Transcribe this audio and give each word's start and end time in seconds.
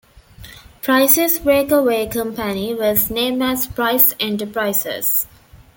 Price's 0.81 1.37
breakaway 1.37 2.07
company 2.07 2.73
was 2.73 3.11
named 3.11 3.43
as 3.43 3.67
Price 3.67 4.15
Enterprises. 4.19 5.27